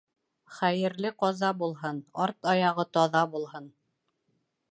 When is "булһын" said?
1.59-2.01, 3.35-3.71